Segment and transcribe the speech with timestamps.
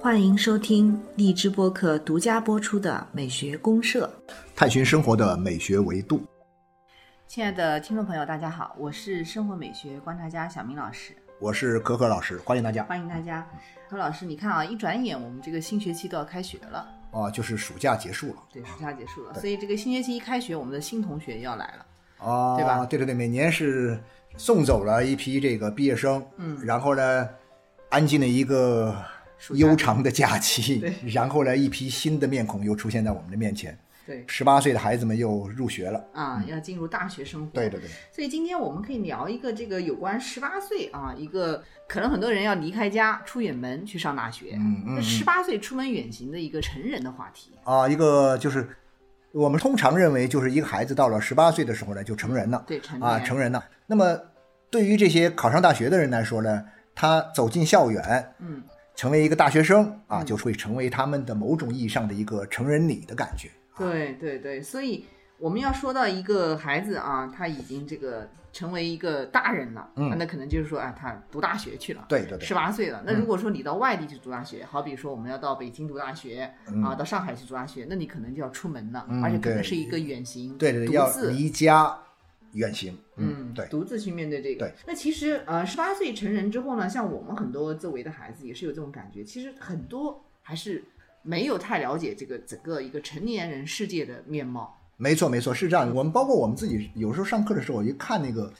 [0.00, 4.10] 欢迎收听荔枝播客独家播出的《美学公社》，
[4.56, 6.22] 探寻生活的美学维度。
[7.26, 12.82] 亲爱的听众朋友，大家好，我是生活美学观察家小明老师，我是可可老师，欢迎大家。
[12.84, 13.46] 欢迎大家，
[13.86, 18.42] 何老师，你看啊，一转眼我们这个新学期都要开学了，哦，就是暑假结束了。
[18.50, 21.86] 对，暑假结束了，所以这个新学期一开学，我们的新同学要来了。
[22.26, 24.00] 啊，对吧对对对，每年是
[24.36, 26.58] 送走了一批这个毕业生，嗯。
[26.64, 27.28] 然后呢，
[27.88, 28.96] 安静的一个
[29.54, 34.24] 悠长的假期对， 然后呢，一批新的面孔又出现在我们的面前，对。
[34.26, 36.04] 十八岁的孩子们又入学了。
[36.12, 37.50] 啊，要进入大学生活。
[37.52, 47.52] 对对对，所以今天我们可以聊一个这个有关十八岁啊，一个可能很多人要离开家出远门去上大学，嗯嗯那十八岁出门远行的一个成人的话题。
[47.64, 48.68] 啊，一个就是
[49.32, 52.64] 我们通常认为，就是一个孩子到了十八岁的时候呢，就成人了。
[52.66, 53.64] 对，成年啊，成人了。
[53.86, 54.18] 那么
[54.70, 58.62] 对于这些考上大学的人来说呢，他走进校园，嗯，
[58.94, 63.48] 成为一个大学生啊，嗯就会成为他们的某种意义上的一个成人礼的感觉。
[63.76, 65.04] 对对对，所以
[65.38, 72.04] 我们要说到一个孩子啊，他已经这个成为一个大人了，嗯那可能就是说啊，他读大学去了。
[72.08, 76.52] 对对对十八岁了，那如果说你到外地去读大学，好比说我们要到北京读大学、
[76.84, 81.96] 啊，到上海去读大学，那你可能就要出门了，嗯而且可能是一个远行，对对对，要离家
[82.52, 82.98] 远行。
[83.16, 83.66] 嗯，对。
[83.66, 84.66] 独自去面对这个。
[84.66, 90.82] 对，那其实呃，十八岁成人之后呢，像我们很多周围的孩子也是有这种感觉，其实很多还是
[91.22, 94.77] 没有太了解这个整个一个成年人世界的面貌。
[95.00, 95.94] 没错没错，是这样。
[95.94, 98.52] 我们包括我们自己，有时候上课的时候，一看那个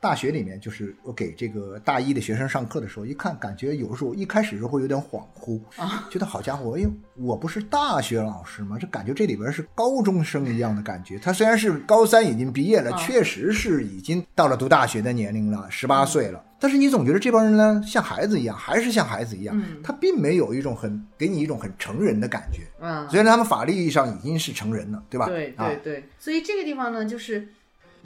[0.00, 8.76] 大学里面，就是我给这个大一的学生上课的时候，一看感觉有时候一开始的时候会有点恍惚，啊觉得好家伙，哎呦，我不是大学老师吗？
[8.80, 11.20] 这感觉这里边是高中生一样的感觉。
[11.20, 16.42] 他虽然是高三已经毕业了，啊确实是已经到了读大学的年龄了，十八岁了。
[16.58, 22.62] 但是你总觉得这帮人呢，像孩子一样，还是像孩子一样，嗯他并没有一种很给你一种很成人的感觉。
[22.80, 25.26] 嗯，虽然他们法律意义上已经是成人了，对吧？
[25.26, 27.48] 对啊对对，所以这个地方呢，就是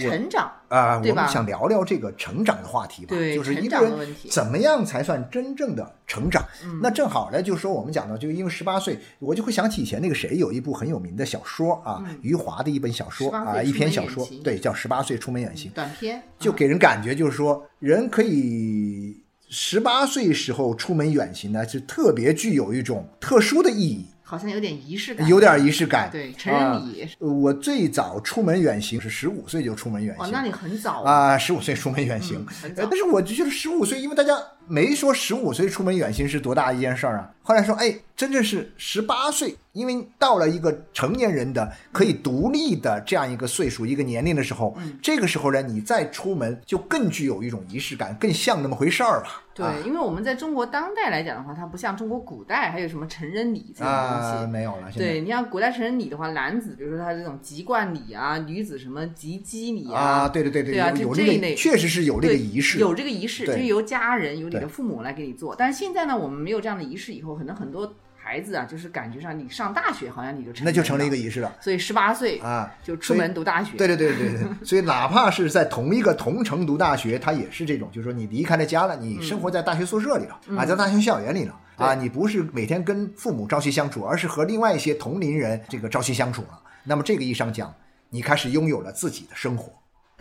[0.08, 0.50] 成长。
[0.68, 6.44] 啊、我们想聊聊这个成长的话题吧，对就是一成个人怎么样才算真正的成长？
[6.64, 6.78] 嗯。
[6.80, 12.16] 那正好呢，就是说我们讲到，就因为十八岁，我就会想起以前那个谁有一部很有名的小说啊，嗯。
[12.22, 26.08] 余华的一本小说啊，一篇小说，对，叫《十八岁出门远行》，短篇就嗯给人感觉就是说，人可以十八岁时候出门远行呢，是特别具有一种特殊的意义，好像有点仪式感，有点仪式感。
[26.08, 30.32] 对成人礼我最早出门远行是十五岁就出门远行哦，行。
[30.32, 32.46] 那你很早啊，十五岁出门远行
[32.76, 37.28] 但是我就觉得十五岁，因为大家没说十五岁出门远行是多大一件事儿啊。
[37.42, 49.26] 后来说，哎，真正是十八岁，因为到了一个成年人的可以独立的这样一个岁数、一个年龄的时候，嗯这个时候呢，你再出门就更具有一种仪式感，更像那么回事儿了。
[49.60, 54.50] 对，因为我们在中国当代来讲的话，它不像中国古代还有什么成人礼这种东啊，西。
[54.50, 54.91] 没有了。
[54.94, 65.54] 对，你像古代成人礼的话，男子比如说他这种籍贯礼啊，女子什么及笄礼啊，对对对对啊有有这个就这一类确实是有这个对仪式，有这个仪式，就是由家人、由你的父母来给你做。
[65.56, 67.92] 但是现在呢，我们没有这样的仪式，以后可能很多
[68.22, 71.53] 孩子啊，就是感觉上你上大学好像你就成那就成了一个仪式了。
[71.60, 73.76] 所以十八岁啊，就出门读大学。
[73.76, 86.60] 对对对对对，所以哪怕是在同一个同城读大学，他也是这种，就是说你离开了家了，你生活在大学宿舍里了，啊，在大学校园里了，啊，你不是每天跟父母朝夕相处，而是和另外一些同龄人这个朝夕相处了。
[86.84, 87.75] 那么这个意义上讲，
[88.10, 89.72] 你开始拥有了自己的生活。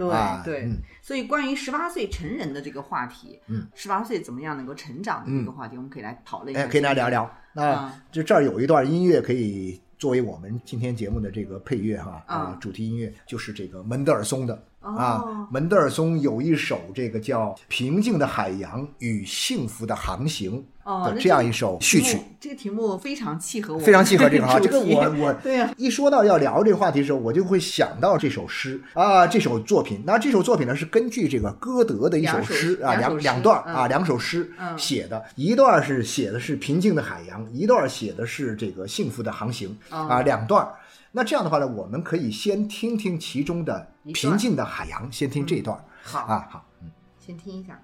[0.07, 0.61] 对啊对。
[0.61, 6.63] 嗯，所以关于十八岁成人的这个话题，嗯，十八岁怎么样能够成长的这个话题，我们可以来讨论一下。
[6.63, 7.29] 哎，可以来聊聊。
[7.53, 7.91] 那嗯。
[8.11, 14.95] 就这儿有一段音乐可以作为我们今天节目的这个配乐哈啊嗯，主题音乐就是这个门德尔松的哦。
[14.95, 20.57] 啊，门德尔松有一首这个叫《平静的海洋与幸福的航行》
[21.05, 22.19] 的这样一首序曲。
[22.39, 30.01] 这个题目非常契合我，非常契合这个哈，这个我我 对呀一说到要聊这个话题的时候，我就会想到这首诗啊，这首作品。
[30.05, 40.67] 那这首作品呢是根据这个歌德的一首诗啊，两两段啊，嗯两首诗嗯写的，一段是写的是平静的海洋，一段写的是这个幸福的航行哦啊，两段。
[41.11, 46.89] 那这样的话呢，我们可以先听听其中的平静的海洋，先听这一段好啊，好，嗯。
[47.19, 47.79] 先听一下。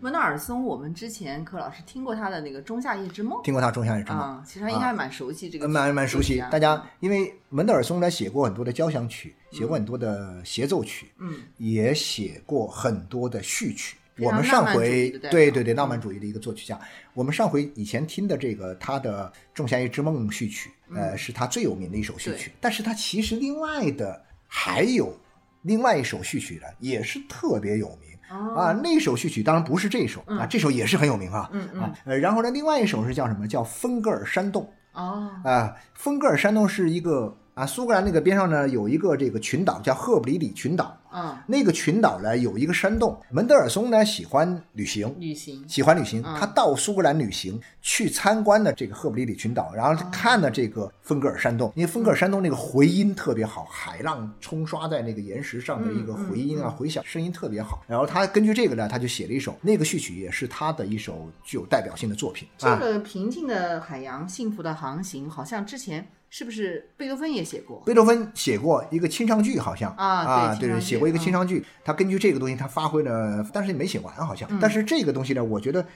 [0.00, 6.42] 门德尔松，我们之前柯老师听过他的那个《仲夏夜之梦》听过他《仲夏夜之梦》啊，其实他应该蛮熟悉这个曲，蛮蛮熟悉。
[6.50, 13.96] 大家因为门德尔松呢写过很多的交响曲，写过很多的协奏曲，嗯也写过很多的序曲。
[14.20, 16.78] 我们上回对对对浪漫主义的一个作曲家，
[17.14, 22.58] 我们上回以前听的这个他的《仲夏夜之梦》序曲，呃，是他最有名的一首序曲嗯。
[22.60, 25.16] 但是他其实另外的还有
[25.62, 28.17] 另外一首序曲呢，也是特别有名。
[28.30, 31.48] 哦啊，那首序曲当然不是这首啊，这首也是很有名啊。
[31.52, 33.46] 嗯嗯啊，呃，然后呢，另外一首是叫什么？
[33.46, 34.68] 叫《芬格尔山洞》。
[35.00, 43.18] 哦，啊，芬格尔山洞是一个啊，苏格兰那个边上呢有一个这个群岛叫赫布里里群岛，嗯，那个群岛呢有一个山洞。
[43.30, 57.82] 门德尔松呢喜欢旅行，旅行，喜欢旅行，嗯他到苏格兰旅行去参观了这个赫布里里群岛，然后看了这个芬格尔山洞，因为芬格尔山洞那个回音特别好，海浪冲刷在那个岩石上的一个回音啊，回响声音特别好。
[57.86, 62.76] 然后他根据这个呢，他就写了一首那个序曲，也是他的一首具有代表性的作品这啊。
[62.76, 67.82] 个平静的海洋，幸福的航行，好像之前是不是贝多芬也写过？
[67.86, 71.64] 贝多芬写过一个清唱剧，好像啊对啊，对，写过一个嗯清唱剧。
[71.84, 74.48] 他根据这个东西，他发挥了，但是没写完，好像。
[74.50, 75.86] 嗯但是这个东西呢，我觉得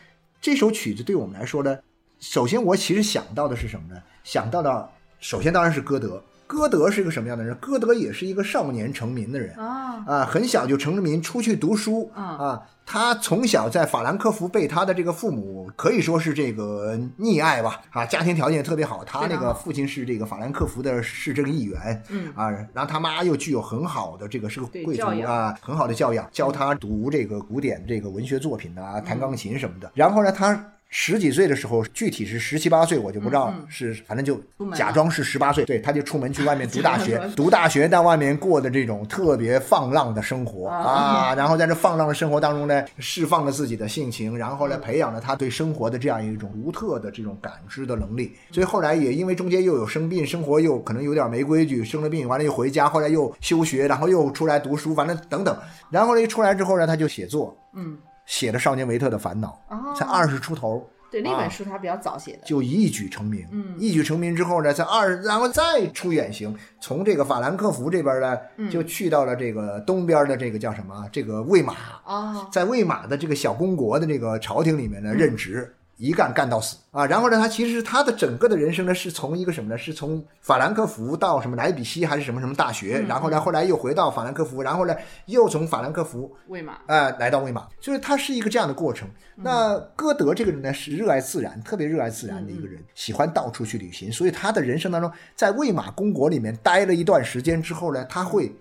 [0.40, 1.78] 这首曲子对我们来说呢，
[2.18, 4.00] 首先我其实想到的是什么呢？
[4.24, 6.22] 想到的首先当然是歌德。
[6.52, 7.54] 歌德是一个什么样的人？
[7.56, 12.62] 歌德也是一个少年成名的人啊，啊，很小就成了名，出去读书嗯啊。
[12.85, 19.02] 他从小在法兰克福被他的这个父母可以说是这个溺爱吧，啊，家庭条件特别好。
[19.02, 29.90] 他那个父亲是这个法兰克福的市政议员，嗯啊，然后他妈又具有很好的这个是个贵族啊，很好的教养，教他读这个古典这个文学作品啊，嗯弹钢琴什么的。
[29.94, 30.71] 然后呢，他。
[30.94, 34.38] 十几岁的时候，具体是十七八岁，我就不知道是，反正就
[34.75, 48.37] 假装是十八岁，对，他就出门去外面读大 学，读大学在外面过的这种特别放浪的生活啊啊，然后在这放浪的生活当中呢，释放了自己的性情，然后呢，培养了他对生活的这样一种独特的这种感知的能力。
[48.50, 55.56] 所以后来也因为中间又有生病，生活又可能有点没规矩，生了病完了又回家，后来又休学，然后又出来读书，反正等等。
[55.88, 60.88] 然后呢，一出来之后呢，他就写作，嗯，写的《少年维特的烦恼哦》，才二十出头。
[61.10, 63.46] 对，那啊本书他比较早写的，就一举成名。
[63.50, 71.06] 嗯一举成名之后呢，在二，然后再出远行，从这个法兰克福这边呢，嗯就去到了这个东边的这个叫什么？
[71.12, 71.74] 这个魏玛，
[72.06, 75.74] 哦，在魏玛的这个小公国的这个朝廷里面嗯呢任职。
[76.02, 77.06] 一干干到死啊！
[77.06, 79.78] 然后呢，他其实他的整个的人生呢，是从一个什么呢？
[79.78, 84.92] 是从法兰克福到什么莱比锡还是什么什么大学，嗯然后呢，后来又回到法兰克福，然后呢，
[85.26, 89.09] 又从法兰克福魏玛，呃，来到魏玛，就是他是一个这样的过程。
[89.37, 98.52] 那歌德这个人呢，是热爱自然，特别热爱自然的一个人，喜欢到处去旅行，所以他的人生当中，在魏玛公国里面待了一段时间之后呢，他会，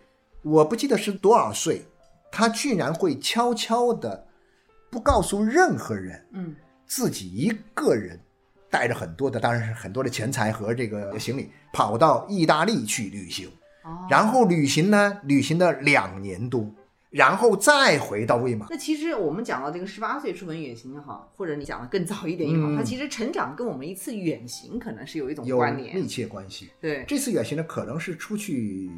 [0.44, 1.84] 我不记得是多少岁，
[2.32, 4.28] 他居然会悄悄的，
[4.92, 6.56] 不告诉任何人，嗯
[6.92, 8.20] 自己一个人
[8.70, 13.48] 带着很多的，当然是很多的钱财和这个行李，跑到意大利去旅行。
[13.86, 16.70] 哦，然后旅行呢，旅行了两年多，
[17.10, 18.68] 然后再回到魏玛。
[18.70, 26.06] 那其实我们讲到这个十八岁出门远行也好，或者你讲的更早一点也好，嗯它其实成长跟我们一次远行可能是有一种有密关联。
[26.06, 26.72] 切关系。
[26.82, 28.92] 对这次远行呢，可能是出去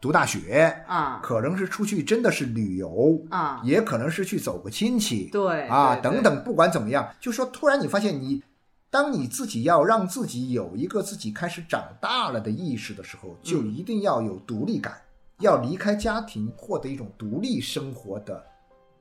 [0.00, 1.20] 读大学，啊。
[1.22, 8.42] 可能是出去真的是旅游，啊，也可能是去走个亲戚，对啊，等等，不管怎么样，就说突然你发现你，
[8.90, 15.00] 当你自己要让自己有一个自己开始长大了的意识的时候，就嗯一定要有独立感，
[15.40, 18.42] 要离开家庭，获得一种独立生活的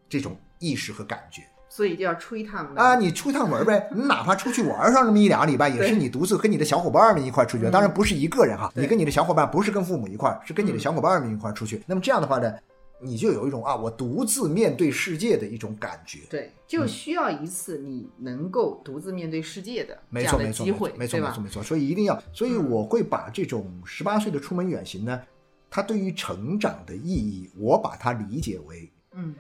[0.10, 1.44] 这种意识和感觉。
[1.70, 11.82] 所以就要出一趟门啊，你出一趟门呗，你 哪怕出去玩上那么一两个礼拜，也是你独自跟你的小伙伴们一块出去，嗯当然不是一个人哈，你跟你的小伙伴不是跟父母一块儿，是跟你的嗯小伙伴们一块出去。
[11.86, 12.54] 那么这样的话呢，
[13.00, 16.20] 你就有一种啊，我独自面对世界的一种感觉。
[16.30, 21.44] 对，就需要一次你能够独自面对世界的这没错，没错，机会，没错，没错，？
[21.44, 21.64] 没错。
[21.64, 25.22] 所以一定要，所以嗯我会把这种十八岁的出门远行呢，
[25.70, 29.36] 它对于成长的意义，我把它理解为嗯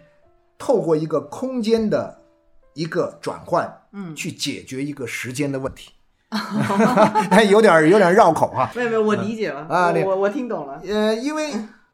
[0.58, 2.19] 透过一个空间的
[2.80, 5.92] 一个转换，嗯，去解决一个时间的问题。
[7.50, 10.82] 有点儿有点儿绕口哈、没有没有，我理解了啊我我我听懂了。
[10.88, 11.52] 呃，因为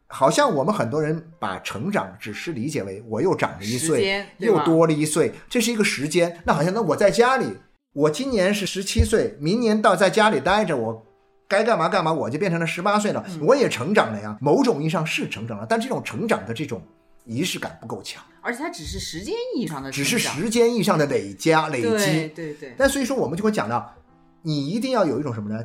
[0.08, 6.39] 好像我们很多人把成长只是理解为我又长了一岁又多了一岁，这是一个时间。
[6.46, 7.48] 那好像那我在家里，
[7.94, 11.04] 我今年是十七岁，明年到在家里待着，我
[11.48, 14.38] 该干嘛干嘛，我就变成了十八岁了，嗯我也成长了呀。
[14.39, 16.82] 某种意义上是成长了，但这种成长的这种
[17.25, 22.27] 仪式感不够强，而且它只是时间意义上的只，是时间意义上的累加累积。
[22.34, 23.94] 对对，但所以说，我们就会讲到，
[24.41, 25.63] 你一定要有一种什么呢？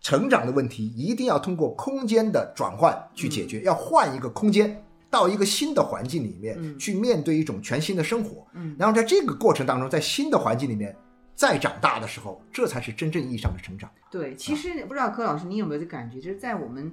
[0.00, 4.80] 成长的问题一定要通过空间的转换去解决，要换一个空间。
[5.10, 10.92] 到一个新的环境里面嗯去面对一种全新的生活，嗯然后在这个过程当中，在新的环境里面
[11.36, 13.88] 再长大的时候，这才是真正意义上的成长。
[14.10, 16.92] 对，其实不知道柯老师你有没有这感觉，就是在我们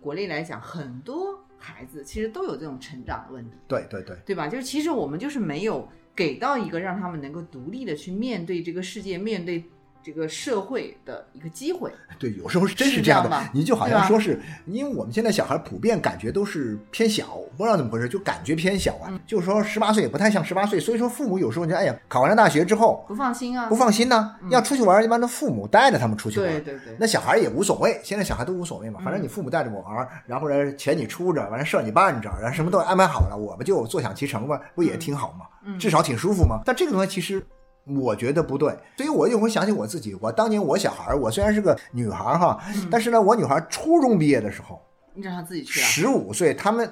[0.00, 4.48] 国内来讲，很多孩子其实都有这种成长的问题，对对对，对吧？
[4.48, 5.86] 就是其实我们就是没有
[6.16, 9.62] 给到一个让他们能够独立的去面对这个世界、面对
[10.02, 11.90] 这个社会的一个机会。
[12.18, 13.48] 对，有时候是真是是这样的样。
[13.52, 19.20] 你就好像说是，因为我们现在小孩普遍感觉都是偏小，不知道怎么回事，就感觉偏小嗯啊。
[19.26, 26.48] 就是说十八岁也不太像十八岁，所以说父母有时候就哎呀，考完了大学之后不放心啊，不放心呢，要出去玩，一般都父母带着他们出去玩。
[26.48, 35.46] 对对对，那小孩也无所谓，现在小孩都无所谓嘛，反正你父母带着我玩，然后呢钱你出着，完了事儿你办着，然后什么都安排好了，我们就坐享其成吧，不也挺好吗？
[35.78, 36.60] 至少挺舒服嘛。
[36.64, 37.44] 但这个东西其实
[37.86, 42.58] 我觉得不对，所以我有会想起我自己，我当年我小孩，我虽然是个女孩哈，
[42.90, 44.80] 但是呢，我女孩初中毕业的时候，
[45.14, 46.86] 你让她自己去啊，十五岁，她们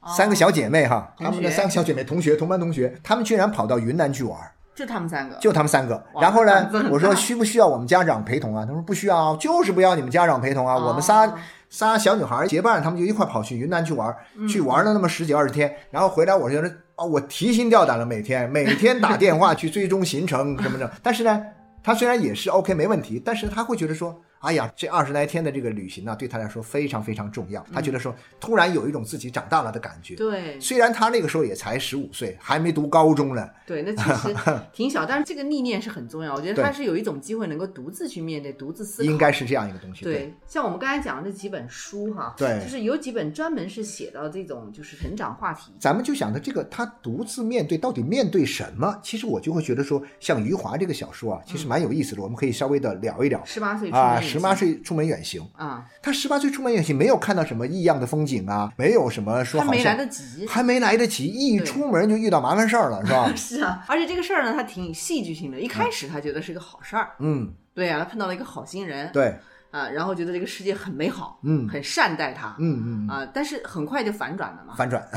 [0.00, 4.38] 哦三个小姐妹哈，同她们的三个小姐妹同学同班同学，她们居然跑到云南去玩。
[4.74, 6.02] 就她们三个，就她们三个。
[6.20, 8.64] 然后呢我说需不需要我们家长陪同啊？
[8.64, 10.76] 她说不需要啊，就是不要你们家长陪同啊。
[10.76, 11.30] 哦我们仨
[11.68, 20.92] 仨小女孩结伴，她们就一块跑去云南去玩，嗯去玩了那么十几二十天，然后回来，我觉得啊，我提心吊胆了，每天每天打电话去追踪行程什么的。
[21.02, 21.42] 但是呢，
[21.82, 27.64] 他虽然也是 OK 没问题，但是他会觉得说，哎呀，这二十来天的这个旅行呢、对他来说非常非常重要。
[27.72, 30.16] 他觉得说，突然有一种自己长大了的感觉。
[30.16, 34.34] 对虽然他那个时候也才十五岁，还没读高中呢，对，那其实
[34.72, 36.34] 挺小，但是这个历练是很重要。
[36.34, 39.10] 我觉得他是有一种机会能够独自去面对、独自思考。
[39.10, 40.04] 应该是这样一个东西。
[40.04, 45.70] 对，像我们刚才讲的这几本书哈，对就是有几本专门是写到这种就是成长话题。
[45.78, 48.98] 咱们就想着这个他独自面对到底面对什么？
[49.02, 54.18] 其实我就会觉得说，像余华这个小说啊，其实蛮有意思的，我们可以稍微的聊一聊十八岁啊。
[54.32, 60.46] 十八岁出门远行，啊，他十八岁出门远行，没有看到什么异样的风景啊，没有什么说还没来得及。
[60.46, 63.32] 还没来得及，一出门就遇到麻烦事儿了，是吧？
[63.36, 65.58] 是啊，而且这个事儿呢，他挺戏剧性的。
[65.60, 69.36] 一开始他觉得是个好事儿，嗯，对啊，他碰到了一个好心人，对，
[69.70, 75.06] 啊，然后觉得这个世界很美好，嗯很善待他，嗯嗯，啊，但是很快就反转了嘛，反转，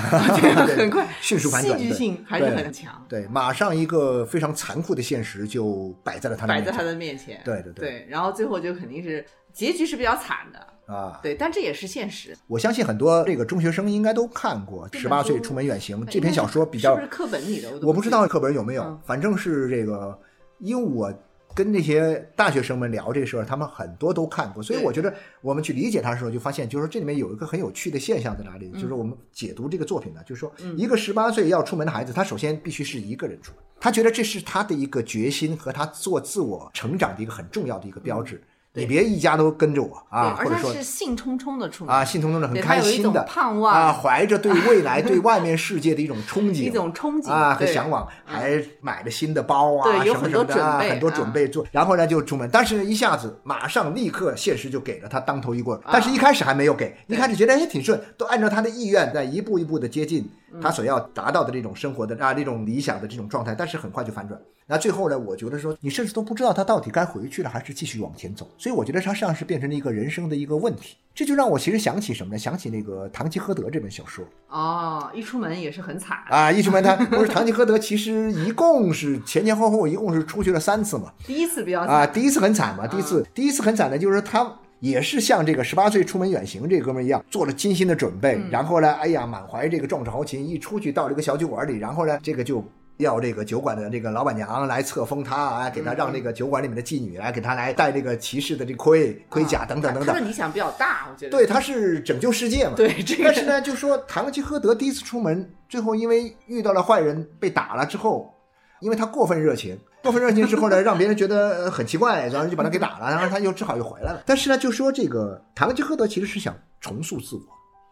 [0.67, 11.19] 对，很快，迅速反转戏剧性还是很强，对，马上一个非常残酷的现实就摆在了他的面前摆在他的面前，对对对对，然后最后就肯定是结局是比较惨的，啊。
[11.24, 12.36] 对，但这也是现实。
[12.48, 17.72] 我相信很多这个中学生应该都看过《十八岁出门远行》这篇小说，比较是不是课本里的？
[17.81, 20.17] 我不知道课本有没有嗯，反正是这个，
[20.60, 21.12] 因为我
[21.55, 38.41] 跟那些大学生们聊这个事儿，他们很多都看过，所以我觉得我们去理解它的时候，就发现就是说这里面有一个很有趣的现象在哪里，就是我们解读这个作品呢，就是说一个十八岁要出门的孩子，他首先必须是一个人出门，他觉得这是他的一个决心和他做自我成长的一个很重要的一个标志。
[38.75, 51.13] 你别一家都跟着我啊，或者说且是兴冲冲的出门啊，兴冲冲的很开心的盼望啊，怀着对未来、对外面世界的一种 憧憬，一种憧憬啊和向往，还买了新的包啊，什么很多什么的很多啊。
[51.15, 60.60] 准备做，然后呢就出门，但是呢一下子马上立刻现实就给了他当头一棍但是一开始还没有给，一开始觉得哎挺顺，都按照他的意愿在一步一步的接近嗯。
[60.60, 64.39] 他所要达到的这种生活的啊这种理想的这种状态，但是很快就反转。
[64.74, 70.98] 那最后呢，我觉得说你甚至都不知道他到底该回去了还是继续往前走，所以我觉得他像是变成了一个人生的一个问题。
[71.13, 72.39] 这就让我其实想起什么呢？
[72.39, 81.13] 想起那个《堂吉诃德》这本小说哦，一出门也是很惨，啊，一出门他不是堂吉诃德，其实一共是前前后后一共是出去了三次嘛。
[81.24, 84.51] 第一次比较啊，第一次很惨嘛，第一次第一次很惨呢就是他。
[84.80, 92.62] 也是像这个十八岁出门远行这哥们儿一样，做了精心的准备，然后呢，哎呀，满怀这个壮志豪情，一出去到这个小酒馆里，然后呢，这个就
[92.97, 100.25] 要这个酒馆的这个老板娘来册封他啊，给他让这个酒馆里面的妓女来给他来戴这个骑士的这盔盔甲等等等等他的。
[100.25, 101.31] 理想比较大，我觉得。
[101.31, 102.73] 对，他是拯救世界嘛。
[102.75, 108.33] 对这个但是呢，就说堂吉诃德第一次出门，最后因为遇到了坏人被打了之后，
[108.79, 114.21] 因为他过分热情，过分热情之后呢，让别人觉得呃很奇怪，然后就把他给打了，然后他又只好又回来了。
[114.25, 117.41] 但是呢，就说这个堂吉诃德其实是想重塑自我，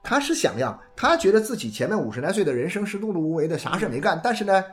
[0.03, 4.63] 他是想要，他觉得自己前面五十来岁的人生是碌碌无为的，啥事没干，但是呢，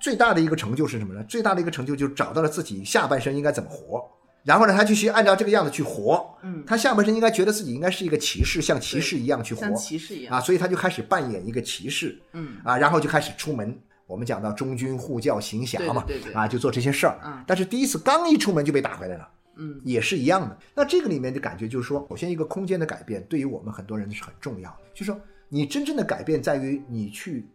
[0.00, 1.22] 最大的一个成就是什么呢？
[1.24, 4.02] 最大的一个成就就是找到了自己下半生应该怎么活。
[4.44, 6.24] 然后呢，他继续按照这个样子去活。
[6.42, 13.76] 嗯，他下半身应该觉得自己应该是一个骑士，像骑士一样去活像骑士一样，啊，所以他就开始扮演一个骑士嗯，啊，然后就开始出门。
[14.06, 17.20] 我们讲到忠君护教行侠嘛，对对对对啊，就做这些事儿。
[17.22, 20.56] 嗯但是第一次刚一出门就被打回来了，嗯，也是一样的。
[20.74, 27.46] 那这个里面的感觉就是说，首先一个空间的改变对于我们很多人是很重要的，就是说你真正的改变在于你去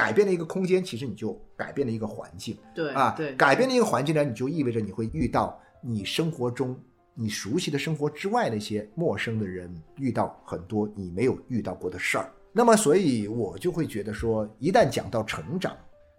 [0.00, 2.56] 改变了一个空间，其实你就改变了一个环境。
[2.74, 6.74] 对啊，对，改变了一个环境呢，你就意味着你会遇到你生活中
[7.14, 12.32] 你熟悉的生活之外的一些陌生的人，遇到很多你没有遇到过的事儿。
[12.50, 15.76] 那么，所以我就会觉得说，一旦讲到成长，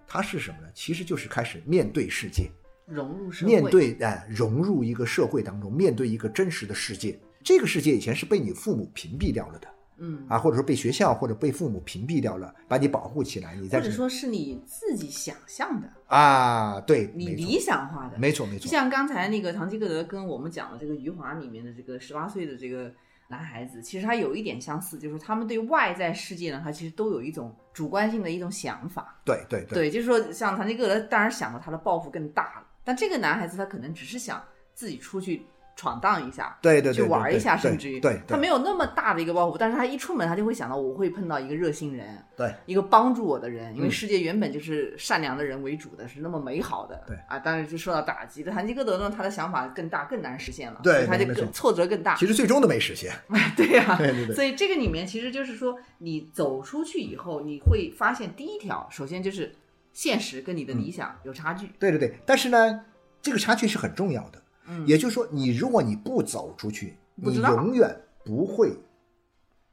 [0.07, 0.67] 它是什么呢？
[0.75, 2.51] 其实就是开始面对世界，
[2.85, 7.19] 融入社会，面对哎，融入一个社会当中，面对一个真实的世界。
[7.43, 9.67] 这个世界以前是被你父母屏蔽掉了的
[10.03, 13.55] 嗯，啊，或者说被学校或者被父母屏蔽掉了，把你保护起来。
[13.55, 22.91] 你在这或者说是你自己想象的，啊，对，你理想化的，没错没错，就像刚才那个唐吉诃德跟我们讲的这个余华里面的这个十八岁的这个
[23.27, 29.21] 男孩子，其实他有一点相似，就是他们对外在世界呢，他其实都有一种主观性的一种想法。
[29.23, 35.45] 对对对，对，就是说像唐吉诃德当然想到他的抱负更大了，但这个男孩子他可能只是想自己出去
[35.81, 36.55] 闯荡一下。
[36.61, 48.51] 对对对，去玩一下，甚至于对，他没有那么大的一个包袱，但是他一出门，他就会想到我会碰到一个热心人，对，一个帮助我的人，因为嗯世界原本就是善良的人为主的，是那么美好的，对啊，当然就受到打击的。
[48.51, 52.27] 堂吉诃德呢，他的想法更大，更难实现了，对他就更挫折更大其。
[52.27, 53.11] 实最终都没实现。
[53.57, 59.55] 对呀、 对对对所以这个里面其实就是说，你走出去以后，你会发现第一条，首先就是
[59.93, 62.85] 现实跟你的理想有差距，对对对，但是呢，
[63.21, 64.40] 这个差距是很重要的。
[64.67, 68.71] 嗯也就是说，你如果你不走出去，你永远不会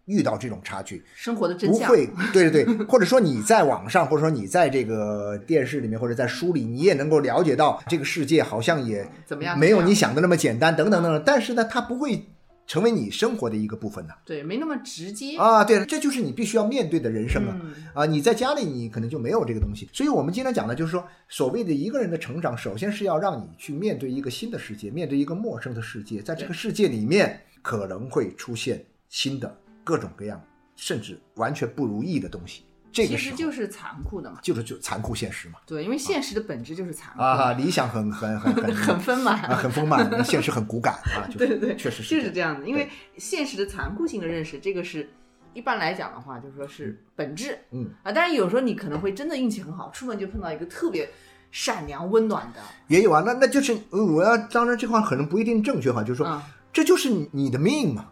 [0.06, 1.86] 遇到这种差距，生活的真相。
[1.86, 2.08] 不会。
[2.32, 9.58] 对对对， 或者说你在网上，或者说你在这个电视里面，或者在书里，你也能够了解到这个世界好像也怎么样？
[9.58, 11.22] 没有你想的那么简单，等等等等。
[11.24, 12.24] 但是呢，它不会
[12.68, 15.38] 成为你生活的一个部分呢对，没那么直接。
[15.38, 15.64] 啊。
[15.64, 17.58] 对，这就是你必须要面对的人生啊。
[17.60, 30.38] 嗯啊，你在家里你可能就没有这个东西，所以我们经常讲的就是说，所谓的一个人的成长，首先是要让你去面对一个新的世界，面对一个陌生的世界，在这个世界里面可能会出现新的各种各样，
[30.76, 32.64] 甚至完全不如意的东西。
[32.92, 34.38] 这其实就是残酷的嘛。
[34.42, 35.58] 就是就残酷现实嘛。
[35.66, 39.40] 对，因为现实的本质就是残酷，啊，理想很很很很 很丰满。
[39.44, 42.54] 啊，很丰满，现实很骨感啊， 就是对对对，确实是就是是这样。
[42.54, 42.68] 这样的。
[42.68, 45.08] 因为现实的残酷性的认识，这个是
[45.54, 47.58] 一般来讲的话，就说是本质。
[47.70, 51.08] 嗯啊，但是有时候你可能会真的运气很好，出门就碰到一个特别
[51.50, 52.60] 善良温暖的。
[52.88, 58.04] 也有啊，那那就是呃我要当然这话可能不一定正确哈，就是说、啊这就是你你的命嘛，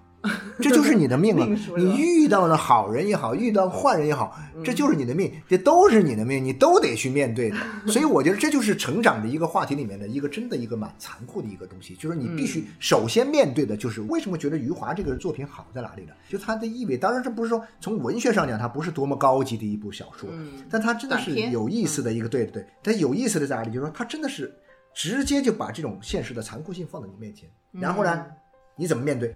[0.60, 1.76] 这就是你的命了命说。
[1.76, 7.56] 的你遇到了好人也好，遇到坏人也好，嗯这就是你的命，这都是你的命，你都得去面对的。
[7.86, 16.12] 所以我觉得这就是成长的一个话题里面的一个真的一个蛮残酷的一个东西，就是你必须嗯首先面对的就是为什么觉得余华这个作品好在哪里呢？
[16.28, 23.68] 就它的意味，当然这不是说从文学上讲它不是多么高级的一部小说，嗯，但它真的是有意思的一个，对对对，它有意思的在哪里？
[23.68, 24.52] 就是说它真的是
[24.94, 28.32] 直接就把这种现实的残酷性放在你面前，然后呢，嗯
[28.78, 29.34] 你怎么面对？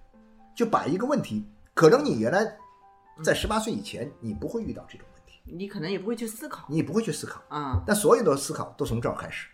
[0.61, 1.43] 就把一个问题，
[1.73, 2.47] 可能你原来
[3.25, 7.83] 在十八岁以前你不会遇到这种问题，你可能也不会去思考你也不会去思考，啊。
[7.87, 9.49] 但所有的思考都从这儿开始。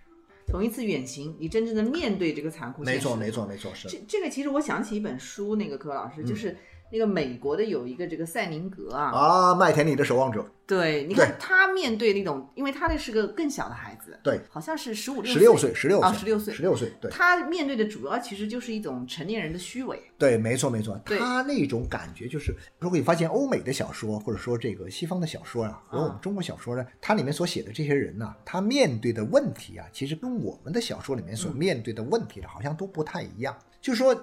[0.49, 2.83] 从一次远行，你真正的面对这个残酷。
[2.83, 6.57] 没错，没错，没错，是这这个其实我想起一本书，那个柯老师嗯就是
[6.91, 20.01] 那个美国的有一个这个赛宁格啊，啊，麦田里的守望者，对，你看他面对那种，因为他那是个更小的孩子，对，好像是十五十六岁，十六啊十六岁十六岁，对他面对的主要其实就是一种成年人的虚伪。
[20.17, 33.57] 对，没错没错，他那种感觉就是，如果你发现欧美的小说，或者说这个西方的小说啊，和我们中国小说呢，它里面所写的这些人呢、他面对的问题啊，其实跟我们的小说里面所面对的问题呢，好像都不太一样。
[33.81, 34.15] 就是说，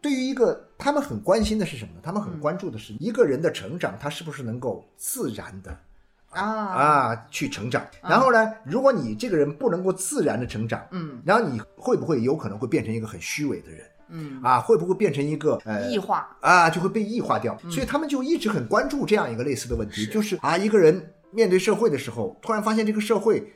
[0.00, 2.00] 对于一个他们很关心的是什么呢？
[2.02, 5.78] 他们很关注的是一个人的成长，他是不是能够自然的
[6.30, 7.84] 啊啊去成长。
[8.02, 14.58] 然后呢，如果你这个人不能够自然的成长，嗯然后你会不会有可能会变成一个很虚伪的人嗯，啊？
[14.58, 17.56] 会不会变成一个呃异化，啊，就会被异化掉。
[17.70, 23.52] 所以他们就一直很关注这样一个类似的问题，就是啊，一个人面对社会的时候，突然发现这个社会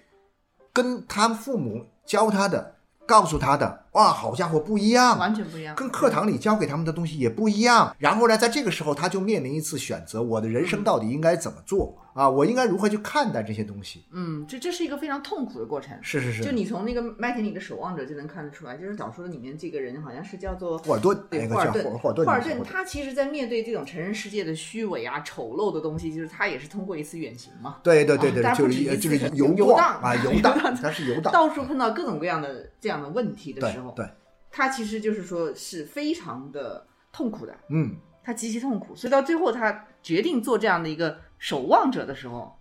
[0.72, 5.18] 跟他父母教他的、告诉他的，哇，好家伙，不一样。
[5.18, 5.74] 完全不一样。
[5.74, 12.28] 跟课堂里教给他们的东西也不一样，然后呢，在这个时候他就面临一次选择：我的人生到底应该怎么做啊？
[12.28, 14.04] 我应该如何去看待这些东西？
[14.12, 15.96] 嗯，这这是一个非常痛苦的过程。
[16.02, 34.06] 是是是，就你从那个麦田里的守望者就能看得出来，就是小说里面这个人好像是叫做霍尔顿，对霍尔顿，霍霍尔顿，霍尔顿，他其实在面对这种成人世界的虚伪啊、丑陋的东西，就是他也是通过一次远行嘛，对对对对，就是就是游游荡啊，游荡， 他是游荡，到处碰到各种各样的这样的问题的时候，对，
[34.50, 42.56] 他其实就是说是非常的痛苦的，嗯，他极其痛苦，所以到最后他决定做这样的一个守望者的时候，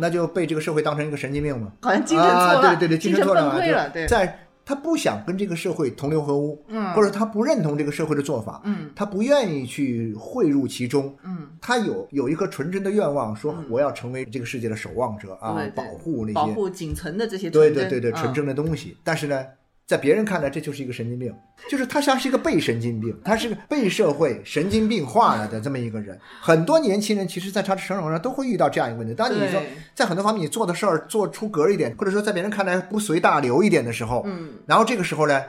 [0.00, 1.72] 那就被这个社会当成一个神经病嘛。
[1.82, 6.92] 好像精神错乱，啊、对对对，精神错乱崩溃了，对，在他不想跟这个社会同流合污，嗯。
[6.92, 8.90] 或者他不认同这个社会的做法，嗯。
[8.96, 13.64] 他不愿意去汇入其中，嗯，他有有一颗纯真的愿望，说嗯。
[13.70, 18.96] 我要成为这个世界的守望者啊保护那些，保护仅存的这些对对对对，纯嗯真的东西。
[19.04, 19.46] 但是呢，
[19.86, 21.32] 在别人看来这就是一个神经病，
[21.70, 26.18] 就是他像是一个被神经病，他是个被社会神经病化了的这么一个人。
[26.40, 29.14] 很多年轻人其实，在他的成长上都会遇到这样一个问题。
[29.14, 29.62] 当你说
[29.94, 35.40] 在很多方面你做的事儿做出格一点，或者说在别人看来不随大流一点的时候，嗯，然后这个时候呢，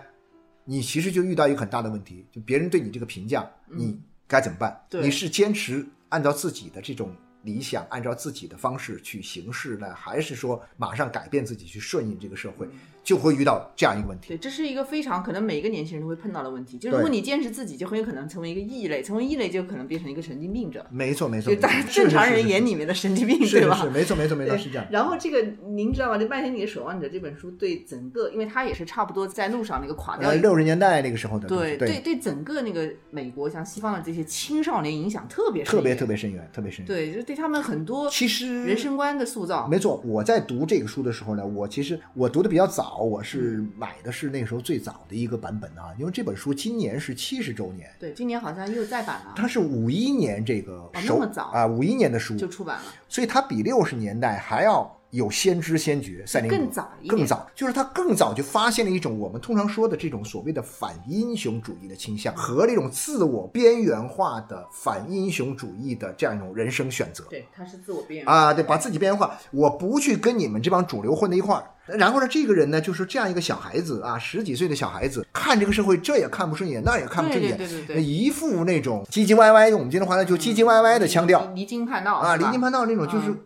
[0.66, 4.80] 你其实就遇到一个很大的问题，就别人对你这个评价，你该怎么办？
[4.92, 12.68] 嗯你是坚持按照自己的这种理想，按照自己的方式去行事呢，还是说马上改变自己去顺应这个社会，
[13.08, 14.28] 就会遇到这样一个问题。
[14.28, 23.78] 对，这是一个非常可能每一个年轻人都会碰到的问题，就是如果你坚持自己，就很有可能成为一个异类，成为异类就可能变成一个神经病者，没错，没错，就大没错正常人眼里面的神经病，对吧？
[23.78, 24.86] 是没错，没错，没错，是这样。
[24.92, 26.18] 然后这个您知道吗？
[26.18, 30.30] 这《麦田里的守望者》这本书对整个，因为它也是差不多在路上那个垮掉。
[30.34, 36.88] 六十年代那个时候的东对，对对，整个那个美国像西方的这些青少年影响特别特别特别别深远，特别深远。
[36.88, 39.66] 对，就对他们很多其实人生观的塑造。
[39.70, 52.86] 没错，我在读这个书的时候呢，我其实我读的比较早，我是买的是那时候最早的一个版本啊，因为这本书今年是七十周年，对，今年好像又再版了，它是五一年这个那首么早啊，五一年的书，就出版了。
[53.08, 67.24] 所以它比六十年代还要有先知先觉，赛林格更早更早，就是他更早就发现了一种我们通常说的这种所谓的反英雄主义的倾向和这种自我边缘化的反英雄主义的这样一种人生选择。
[67.30, 71.64] 对，他是自我边缘啊，对，把自己边缘化，我不去跟你们这帮主流混在一块儿。
[71.98, 81.50] 然后呢，这个人呢，就是这样一个小孩子啊，十几岁的小孩子，看这个社会，这也看不顺眼，那也看不顺眼，对对对对对一副那种唧唧歪歪，用我们今天话呢，就唧唧歪歪的腔调。
[81.56, 83.40] 离经叛道啊，离经叛道那种就是嗯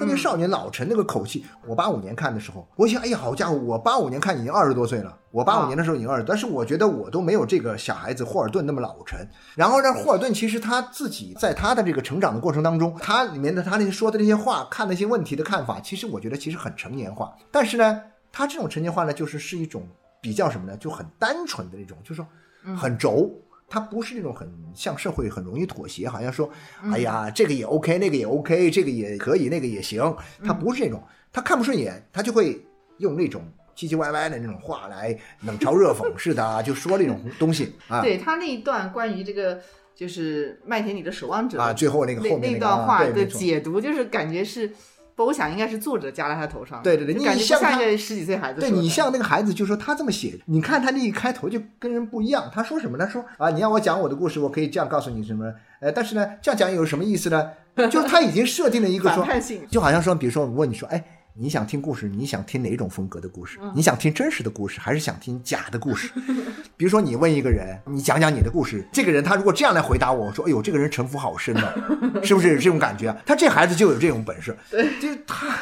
[0.00, 1.44] 特别少年老成那个口气。
[1.66, 5.14] 我八五年看的时候，我想，哎呀，好家伙，我八五年看已经二十多岁了。
[5.30, 9.18] 我八五啊年的时候已经二十，但是我觉得我都没有这个小孩子霍尔顿那么老成。
[9.54, 17.36] 然后呢，霍尔顿其实他自己在他的这个成长的过程当中，他里面的他那些说的那些话，看那些问题的看法，其实我觉得其实很成年化。
[17.50, 18.00] 但是呢，
[18.32, 19.86] 他这种成年化呢，就是是一种
[20.22, 20.74] 比较什么呢？
[20.78, 22.26] 就很单纯的那种，就是说
[22.74, 23.30] 很轴。
[23.70, 26.50] 他不是那种很向社会很容易妥协，好像说，
[26.92, 30.02] 哎呀，这个也 OK，那个也 OK，这个也可以，那个也行。
[30.44, 31.00] 他不是那种，
[31.32, 32.60] 他看不顺眼，他就会
[32.98, 33.42] 用那种
[33.76, 38.02] 唧唧歪歪的那种话来冷嘲热讽似的啊， 就说那种东西啊。
[38.02, 39.60] 对他那一段关于这个
[39.94, 44.72] 就是麦田里的守望者啊，最后那个后面那段话的解读，就是感觉是，
[45.14, 52.50] 不我想应该是作者加在他头上，对对对你感觉你像一个十几岁孩子，对你像那个孩子，就说他这么写，你看他那一开头就跟人不一样。
[52.52, 52.96] 他说什么？
[52.96, 55.52] 他说啊，你让我讲我的故事，我可以这样告诉你什么？
[55.80, 57.50] 呃，但是呢，这样讲有什么意思呢？
[57.90, 59.26] 就是他已经设定了一个说，
[59.70, 61.02] 就好像说，比如说我问你说，哎，
[61.34, 63.58] 你想听故事，你想听哪种风格的故事？
[63.62, 66.10] 嗯你想听真实的故事，还是想听假的故事？
[66.76, 71.72] 比如说你问一个人，你讲讲你的故事，这个人他如果这样来回答我，我说，哎呦，这个人城府好深呢，
[72.22, 73.16] 是不是这种感觉啊？
[73.24, 74.56] 他这孩子就有这种本事，
[75.00, 75.60] 就他，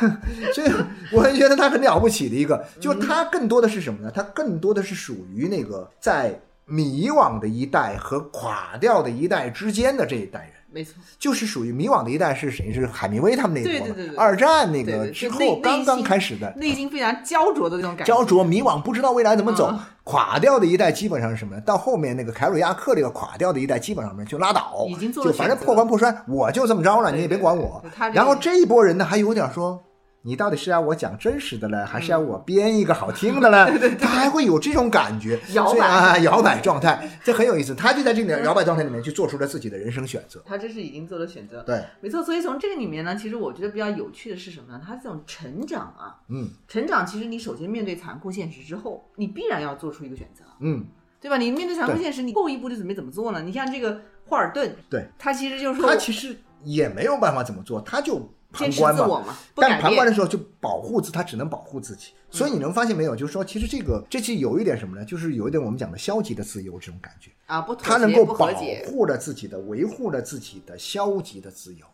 [0.55, 0.71] 所以
[1.13, 4.11] 我觉得他很了不起的一个，就他更多的是什么呢？
[4.11, 10.53] 他更多的是属于那个在迷惘的一代和垮掉的一代之间的这一代人。
[10.71, 12.73] 没错，就是属于迷惘的一代是谁？
[12.73, 16.53] 是海明威他们那一波嘛对对对对二战那个之后刚刚开始的。
[16.57, 19.69] 内心非常焦灼的那种感觉，焦灼、迷惘，不知道未来怎么走。
[19.73, 19.81] 嗯。
[20.05, 21.55] 垮掉的一代基本上是什么？
[21.55, 21.61] 呢？
[21.63, 27.83] 到后面那个凯鲁亚克这个垮掉的一代，基本上面就拉倒，已经做了就反正破罐破摔，我就这么着了，你也别管我。
[28.13, 29.83] 然后这一波人呢，还有点说。
[30.29, 33.67] 你到底是要我讲真实的呢，还是要我编一个好听的呢？
[33.99, 37.75] 他还会有这种感觉，摇摆啊，摇摆状态，这很有意思。
[37.75, 40.43] 他就在这个摇摆状态里面去做出了自己的人生选择。
[40.45, 42.23] 他这是已经做了选择，对，没错。
[42.23, 44.79] 所以从这个里面呢，其实我觉得比较有趣的是什么呢？
[44.87, 50.85] 他这种成长啊，嗯成长其实你首先面对残酷现实之后，你必然要做出一个选择，嗯，
[51.23, 51.39] 对吧？
[51.39, 53.41] 你面对残酷现实，你后一步就准备怎么做呢？
[53.41, 59.37] 你像这个霍尔顿，对，他其实就是说他其实也没有办法怎么做，他就旁观嘛。
[59.55, 59.81] 但。
[59.81, 62.13] 旁观的时候就保护自，他只能保护自己。
[62.31, 65.05] 所以你能发现没有，就是说，其实这个这期有一点什么呢？
[65.05, 68.49] 就是有一点我们讲的消极的自由这种感觉，啊，不妥他能够保
[68.87, 71.87] 护着自己的，维护着自己的消极的自由。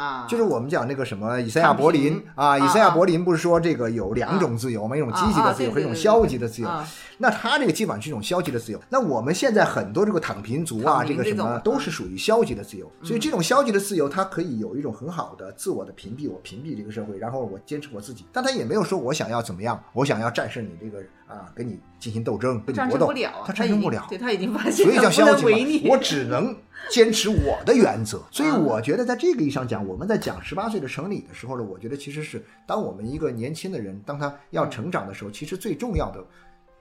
[0.00, 4.96] 啊，就是我们讲那个什么以赛亚柏林啊，以赛亚柏林不是说这个有两种自由吗？
[4.96, 6.68] 一种积极的自由和一种消极的自由。
[6.68, 6.88] 啊
[7.22, 8.80] 那他这个基本上是一种消极的自由。
[8.88, 12.90] 那我们现在很多这个躺平族啊，这个什么都是属于消极的自由。
[13.02, 18.24] 所以这种消极的自由，它可以有一种很好的自我的屏蔽，我屏蔽这个社会，然后我坚持我自己。
[18.32, 23.12] 但他也没有说我想要怎么样，我想要战胜你这个啊，跟你进行斗争，跟你搏斗，
[23.46, 24.04] 他战胜不了。
[24.08, 26.56] 对他已经发现所以叫消极嘛，我只能
[26.90, 28.20] 坚持我的原则。
[28.32, 36.24] 所以嗯我觉得，在这个意义上讲，我们在讲十八岁的成礼的时候呢，我觉得其实是当我们一个年轻的人，当他要成长的时候，其实最重要的，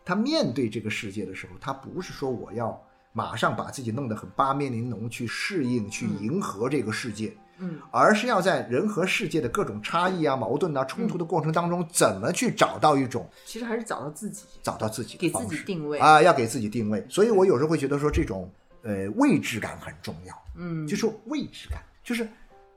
[0.03, 2.81] 他面对这个世界的时候，他不是说我要
[3.13, 7.27] 马上把自己弄得很八面玲珑去适应、去迎合这个世界。
[7.27, 7.37] 嗯，
[7.91, 15.99] 而是要在人和世界的各种差异啊、矛盾啊、冲突的过程当中，怎么去找到一种其实还是找到自己，找到自己给自的方式己定位。
[15.99, 17.05] 啊，要给自己定位。
[17.09, 18.49] 所以我有时候会觉得说，这种
[18.83, 20.33] 呃位置感很重要。
[20.55, 22.27] 嗯，就说位置感，就是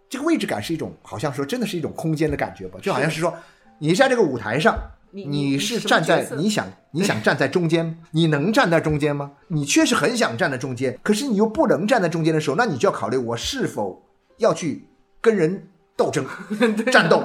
[0.08, 3.34] 这个位置感是一种，好像说真的是一种空间的感觉吧，就好像是说
[3.78, 4.78] 你在这个舞台上，
[5.10, 9.32] 你你是站在你想你想站在中间， 你能站在中间吗？
[9.48, 14.02] 你确实很想站在中间，可是你又不能站在中间的时候，那你就要考虑我是否
[14.38, 14.86] 要去
[15.20, 16.24] 跟人斗争、
[16.90, 17.22] 战斗，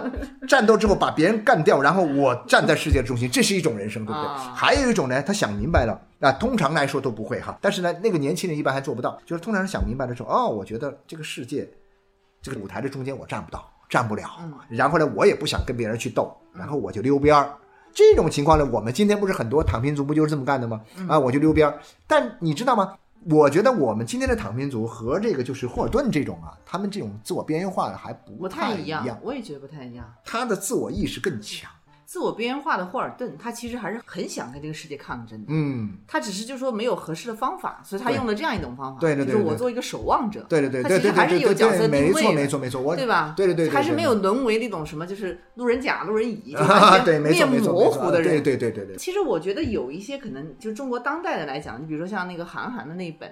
[0.48, 4.28] 战斗之后把别人干掉，然后我站在世界的中心，这是一种人生，对不对？
[4.28, 11.68] 啊还有一种呢，他想明白了，啊，通常来说都不会哈，但是呢，那个年轻人一般还做不到，就是通常想明白了说，哦，我觉得这个世界，
[12.42, 17.54] 这个舞台的中间我站不到，站不了，嗯然后呢，我也不想跟别人去斗，然后我就溜边儿。
[17.94, 20.82] 这种情况呢，我们今天不是很多躺平族不就是这么干的吗？
[20.98, 21.80] 嗯啊，我就溜边儿。
[22.06, 22.94] 但你知道吗？
[23.30, 30.14] 我觉得我们今天的躺平族和这个就是霍尔顿这种啊，他们这种自我边缘化的还不不太太一样，样，我也觉得不太一样。
[30.24, 31.70] 他的自我意识更强。
[32.08, 35.48] 自我边缘化的霍尔顿，他其实还是很想跟这个世界抗争的。
[35.50, 43.34] 嗯，他只是就说没有合适的方法，所以他用了这样一种方法，对对对对就是我做一个守望者，对对对他对对对其实还是有对对对，角色定位没错没错没错，我对吧？
[43.36, 46.56] 对对对，对对还是没有沦为那种什么就是路人甲、路人乙，
[47.04, 48.42] 对，全面模糊的人。
[48.42, 53.30] 对对对对，其实我觉得有一些可能，就中国当代的来讲，你比如说像那个韩寒的那一本，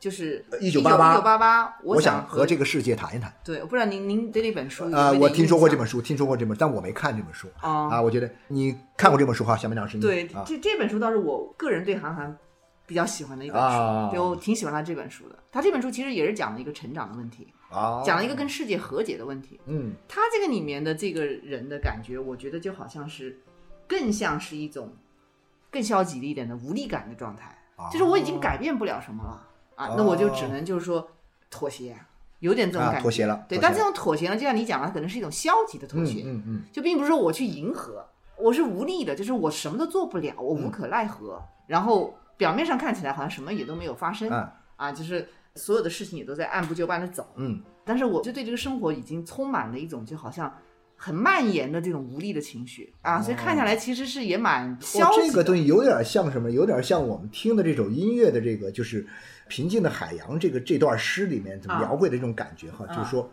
[0.00, 3.32] 就是1988一九八八，我想想和这个世界谈一谈。
[3.42, 8.02] 对，我不知道您您对那本书有啊，我听说过这本书，听说过这本，但我没看这本书啊啊。
[8.02, 12.36] 我觉得你看过这本书哈，小明老师，对，啊这这本书倒是我个人对韩寒
[12.86, 15.38] 比较喜欢的一本书，啊对我挺喜欢他这本书的。
[15.50, 19.58] 他这本书其实也是讲了一个成长的问题，啊，讲了一个跟世界和解的问题。
[19.66, 23.40] 嗯他这个里面的这个人的感觉，我觉得就好像是
[23.88, 24.92] 更像是一种
[25.70, 27.56] 更消极的一点的无力感的状态，
[27.90, 31.08] 就是我已经改变不了什么了啊，那我就只能就是说
[31.50, 31.96] 妥协，
[32.40, 33.02] 有点这种啊感觉。
[33.02, 36.22] 妥协了对，但这种妥协呢，就像你讲的，它可能是一种消极的妥嗯协。
[36.24, 38.04] 嗯嗯就并不是说我去迎合，
[38.38, 41.42] 我是无力的，就是我什么都做不了，嗯我无可奈何。
[41.66, 47.26] 然后表面上看起来好像什么也都没有发生，嗯啊，就是所有的事情也都在按部就班的走。
[47.36, 50.52] 嗯，但是我就对这个生活已经充满了一种就好像
[50.96, 55.26] 很蔓延的这种无力的情绪啊，所以看下来其实是也蛮消哦，极的。
[55.28, 56.50] 这个东西有点像什么？
[56.50, 59.04] 有点像我们听的这首音乐的这个，就是
[59.48, 63.30] 《平静的海洋》这个这段诗里面怎么啊描绘的这种感觉哈，啊就是说。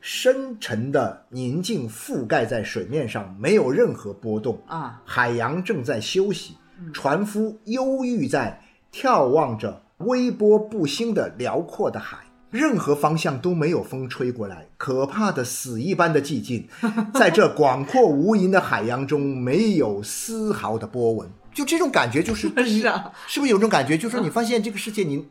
[0.00, 4.62] 深沉的宁静覆盖在水面上，没有任何波动。
[4.68, 6.54] 啊，海洋正在休息，
[6.92, 12.18] 船夫忧郁在眺望着微波不兴的辽阔的海，
[12.52, 16.68] 任何方向都没有风吹过来，可怕的死一般的寂静，
[17.12, 21.28] 在这广阔无垠的海洋中，没有丝毫的波纹。
[21.52, 22.48] 就这种感觉，就是
[23.26, 23.98] 是不是有种感觉？
[23.98, 25.26] 就是说你发现这个世界，你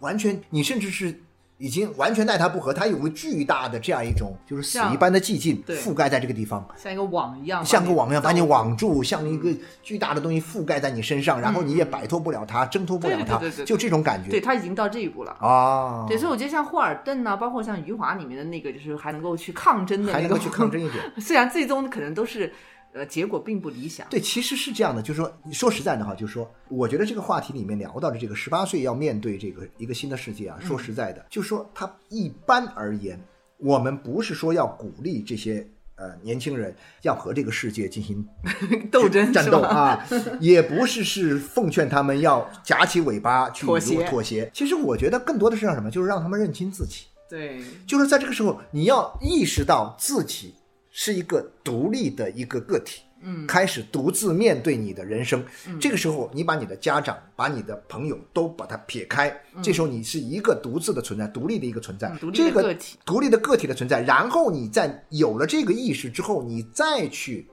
[0.00, 1.20] 完全，你甚至是
[1.58, 6.66] 已经完全奈他不何，它有个巨大的这样一种，就是死一般的寂静覆盖在这个地方。
[6.76, 8.40] 像一个网一样，像个网一样把你。
[8.40, 15.32] 网住，像一个巨大的东西覆盖在你身上，然后你也摆脱不了它，挣脱不了它就这种感觉对他已经到这一步了。
[15.32, 16.06] 啊。
[16.08, 21.04] 对，所以我觉得像霍尔顿呐、包括像余华里面的那个，就是还能够去抗争的、还能够去抗争一点。
[21.20, 22.50] 虽然最终可能都是，
[22.94, 24.06] 呃，结果并不理想。
[24.08, 33.20] 对，其实是这样的，就是说，说实在的哈，就是说，我觉得这个话题里面聊到的这个十八岁要面对这个一个新的世界啊，说实在的，就是说，他一般而言，
[33.58, 38.26] 我们不是说要鼓励这些呃年轻人要和这个世界进行
[38.90, 40.06] 斗争战斗啊，
[40.40, 44.50] 也不是是奉劝他们要夹起尾巴去妥协妥协。
[44.54, 47.04] 其实我觉得更多的是让什么，就是让他们认清自己。
[47.28, 50.54] 对，就是在这个时候，你要意识到自己
[50.90, 55.44] 是一个独立的一个个体，嗯，开始独自面对你的人生。
[55.66, 64.00] 嗯这个时候，你把你的家长、把你的朋友都把它撇开，这时候你是一个独自的存在，独立的一个存在，嗯独立这个的个体独立的个体的存在。
[64.02, 67.48] 然后你在有了这个意识之后，你再去。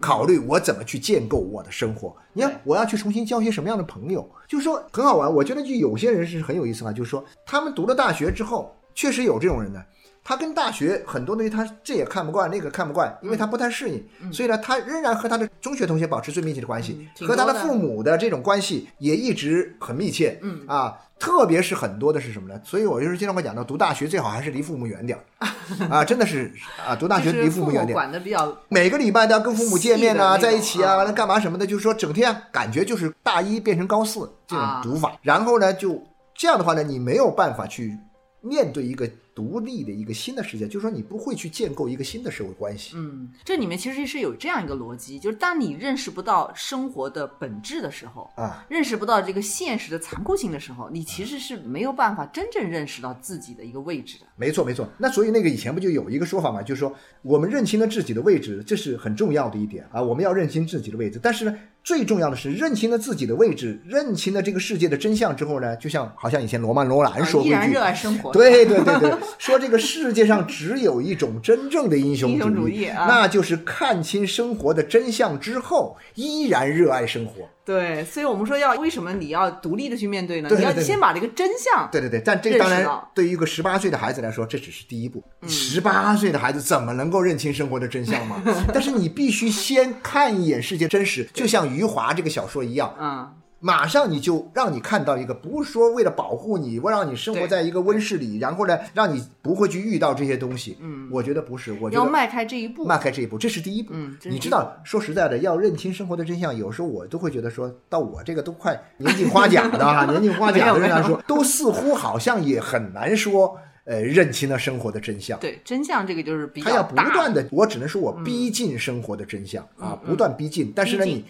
[0.00, 2.16] 考虑我怎么去建构我的生活？
[2.32, 4.30] 你看，我要去重新交一些什么样的朋友？
[4.46, 5.34] 就是说很好玩。
[5.34, 9.82] 我觉得就有些人是很有意思嘛，就是说他们读了大学之后，确实有这种人呢。
[10.28, 20.38] 他跟大学很多东西，他这也看不惯，那个看不惯，因为他不太适应，所以呢，他仍然和他的中学同学保持最密切的关系嗯，和他的父母的这种关系也一直很密切。
[20.42, 22.60] 嗯啊，特别是很多的是什么呢？
[22.62, 25.48] 所以我就是经常会讲到，读大学最好还是离父母远点儿
[25.88, 26.52] 啊，真的是
[26.86, 27.98] 啊，读大学离父母远点儿。
[27.98, 36.02] 管的比较每个礼拜都要跟父母见面啊，在一起啊，啊完了干嘛什么的，就是说整天感觉就是大一变成高四这种啊读法，然后呢，就
[36.34, 37.96] 这样的话呢，你没有办法去
[38.40, 42.92] 面对一个独立的一个新的世界，就是说你不会去建构一个新的社会关系。
[42.96, 54.26] 嗯，这里面其实是有这样一个逻辑，就是当你认识不到生活的本质的时候，啊，认识不到这个现实的残酷性的时候，你其实是没有办法真正认识到自己的一个位置的。
[54.36, 54.88] 没错没错。
[54.98, 61.20] 那所以那个以前不就有一个说法嘛，就是说我们认清了自己的位置，这是很重要的一点啊，我们要认清自己的位置。
[61.22, 61.56] 但是呢，
[61.88, 67.82] 最重要的是认清了自己的位置，认清了这个世界的真相之后呢，就像好像以前罗曼罗兰说过一句啊依然热。
[67.82, 68.30] 爱生活。
[68.30, 77.48] 对对对对，说这个世界上只有一种真正的英雄主主义啊那就是看清生活的真相之后，依然热爱生活。
[77.68, 80.48] 对，所以我们说要为什么你要独立的去面对呢？
[80.48, 85.22] 对对对你要先把这个真相对对对，但这个当然对于一个十八岁的孩子来说，这只是第一步。
[85.42, 88.42] 嗯十八岁的孩子怎么能够认清生活的真相嘛？
[88.72, 100.76] 但是你必须先看一眼世界真实，就像余华这个小说一样，嗯，马上你就让你看到一个，不是说为了保护你，我让你生活在一个温室里，然后呢，让你不会去遇到这些东西。
[100.80, 102.84] 嗯，我觉得不是，我觉得要迈开这一步。
[102.84, 103.92] 迈开这一步，这是第一步。
[104.24, 115.36] 你知道，说实在的，要认清生活的真相，有时候我都会觉得说，到我这个都快年近花甲的哈， 年近花甲的人来说，都似乎好像也很难说，呃，认清了生活的真相。
[115.40, 120.72] 对真相这个就是比较他要不大断的，我只能说我逼近生活的真相、啊，不断逼近。
[120.76, 121.24] 但是呢，你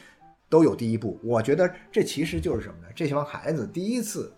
[0.48, 2.88] 都有第一步，我觉得这其实就是什么呢？
[2.94, 4.32] 这帮孩子第一次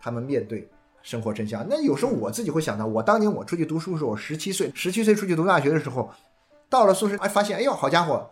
[0.00, 0.68] 他们面对
[1.02, 1.66] 生活真相。
[1.68, 6.10] 那有时候我自己会想到，我当年我出去读书的时候，十七岁，十七岁出去读大学的时候，
[6.68, 8.30] 到了宿舍，哎，发现，哎呦，好家伙，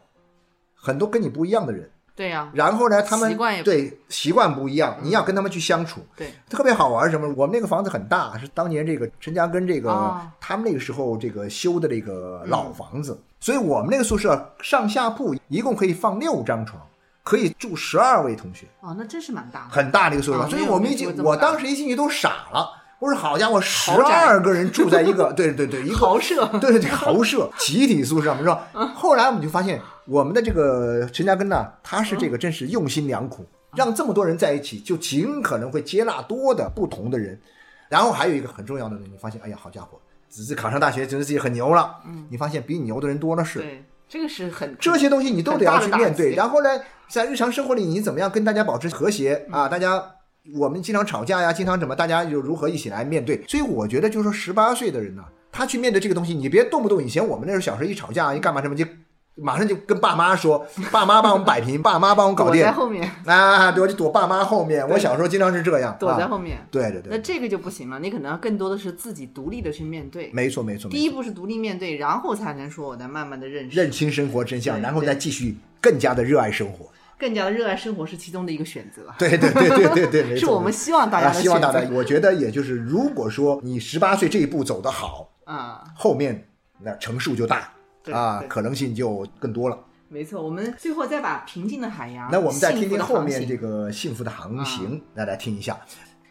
[0.75, 1.91] 很多跟你不一样的人。
[2.17, 6.01] 对呀、然后呢，他们对习惯不一样，你要跟他们去相处。
[6.15, 7.27] 对，特别好玩儿什么？
[7.37, 16.81] 我们那个房子很大，是当年这个陈家根这个、哦他们那个时候这个修的这个老房子，所以我们那个宿舍上下铺一共可以放六张床，
[17.25, 19.71] 可以住十二位同学，哦，那真是蛮大的。
[19.71, 22.69] 很大的一个宿舍所以我们一进，我当时一进去都傻了。
[23.01, 28.59] 我说好家伙，十二个人住在一个，对对对，一个 豪舍对对对，豪舍 集体宿舍，我们说。
[28.95, 37.41] 后来我们就发现，我们的这个陈嘉庚呢，他是这个真是用心良苦，让这么多人在一起，就尽可能会接纳多的不同的人。
[37.89, 39.99] 然后还有一个很重要的呢，你发现，哎呀，好家伙，
[40.31, 41.97] 只是考上大学，觉得自己很牛了。
[42.07, 43.59] 嗯，你发现比你牛的人多的是。
[43.59, 46.35] 对，这个是很这些东西你都得要去面对。
[46.35, 46.71] 然后呢，
[47.09, 49.69] 在日常生活里，你怎么样跟大家保持和谐嗯啊？
[49.69, 50.03] 大家
[50.57, 53.43] 我们经常吵架呀，经常怎么，大家就如何一起来面对。
[53.47, 58.85] 所以我觉得，就是说十八岁的人呢，他去面对这个东西，你别动不动以前我们那时候小时候一吵架一干嘛什么就。
[59.37, 63.73] 马上就跟爸妈说，爸妈帮我们摆平，爸妈帮我们搞定躲在后面，啊！
[63.73, 64.89] 对，我就躲爸妈后面。
[64.89, 66.65] 我小时候经常是这样，躲在啊后面。
[66.71, 70.31] 对对对，那这个就不行了，你可能要更多的是自己独立的去面对。
[70.33, 70.89] 没错没错。
[70.89, 76.87] 第一步是独立面对，然后才能说我在慢慢的认识，认清生活真相，然后再继续更加的热爱生活。
[77.25, 80.37] 更加的热爱生活是其中的一个选择，对对对对对对。
[80.37, 86.47] 是我们希望大家啊，希望大家我觉得也就是，如果说你十八岁这一步走得好，啊，后面
[86.81, 87.73] 那成数就大
[88.13, 89.79] 啊，可能性就更多了。
[90.11, 90.43] 没错。
[90.43, 95.81] 我们最后再把平静的海洋，那我们再听听后面这个幸福的航行，大家听一下。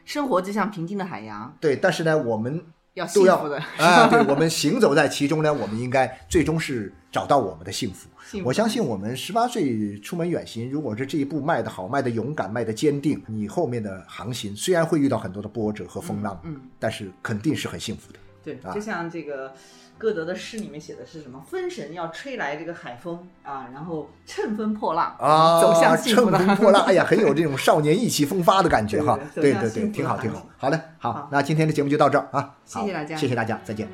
[0.05, 2.63] 生活就像平静的海洋，对，但是呢，我们
[2.93, 8.07] 要幸都要福的，啊，对，我们行走在其中呢，我们应该最终是找到我们的幸福。
[8.43, 18.19] 我相信我们十八岁出门远行，如果是这一步迈得好、迈得勇敢、迈得坚定，你后面的航行虽然会遇到很多的波折和风浪，嗯，但是肯定是很幸福的。
[18.43, 19.53] 对，啊就像这个
[19.97, 21.41] 歌德的诗里面写的是什么？
[21.49, 29.17] 风神要吹来这个海风啊，然后乘风破浪啊，走向幸乘福的风破浪， 哎呀，很有这种少年意气风发的感觉哈。
[29.33, 30.45] 对对对挺好挺好。
[30.57, 32.55] 好的，好好，那今天的节目就到这儿啊。
[32.65, 33.87] 谢谢大家谢谢大家，再见。